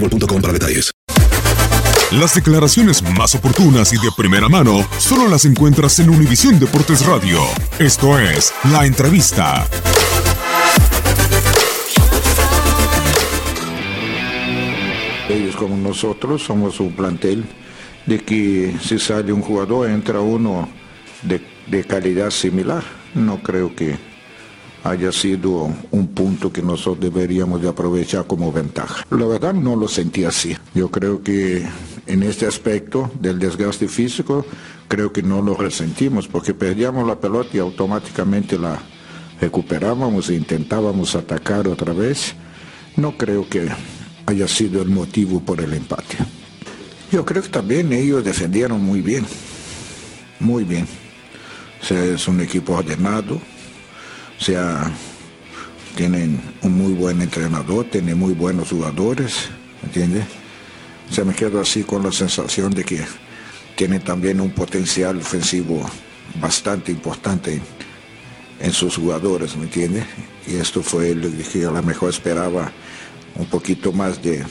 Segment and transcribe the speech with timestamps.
[0.00, 0.92] boostmobile.com detalles.
[2.12, 7.40] Las declaraciones más oportunas y de primera mano solo las encuentras en Univisión Deportes Radio.
[7.80, 9.66] Esto es La Entrevista.
[15.28, 17.44] Ellos como nosotros somos un plantel
[18.06, 20.68] de que si sale un jugador entra uno
[21.22, 22.84] de calidad similar.
[23.14, 23.96] No creo que
[24.88, 29.04] haya sido un punto que nosotros deberíamos de aprovechar como ventaja.
[29.10, 30.56] La verdad no lo sentí así.
[30.74, 31.66] Yo creo que
[32.06, 34.46] en este aspecto del desgaste físico,
[34.88, 38.80] creo que no lo resentimos porque perdíamos la pelota y automáticamente la
[39.40, 42.34] recuperábamos e intentábamos atacar otra vez.
[42.96, 43.68] No creo que
[44.26, 46.16] haya sido el motivo por el empate.
[47.12, 49.24] Yo creo que también ellos defendieron muy bien,
[50.40, 50.86] muy bien.
[51.88, 53.40] Es un equipo ordenado,
[54.38, 54.90] o sea,
[55.96, 59.48] tienen un muy buen entrenador, tienen muy buenos jugadores,
[59.82, 60.24] ¿entiendes?
[61.10, 63.04] O sea, me quedo así con la sensación de que
[63.76, 65.88] tienen también un potencial ofensivo
[66.40, 67.60] bastante importante
[68.60, 70.04] en, sus jugadores, ¿me entiendes?
[70.46, 72.70] Y esto fue lo que a lo mejor esperaba
[73.34, 74.44] un poquito más de,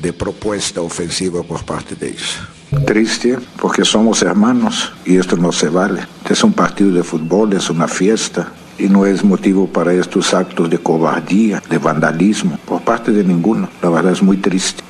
[0.00, 2.38] de propuesta ofensiva por parte de ellos.
[2.84, 6.06] Triste porque somos hermanos y esto no se vale.
[6.28, 8.48] Es un partido de fútbol, es una fiesta
[8.78, 13.68] y no es motivo para estos actos de cobardía, de vandalismo, por parte de ninguno.
[13.82, 14.82] La verdad es muy triste.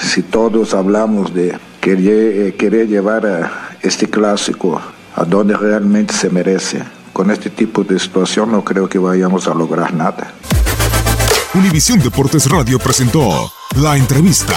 [0.00, 4.80] Si todos hablamos de querer, eh, querer llevar a este clásico
[5.16, 9.54] a donde realmente se merece, con este tipo de situación no creo que vayamos a
[9.54, 10.34] lograr nada.
[11.54, 14.56] Univisión Deportes Radio presentó La Entrevista.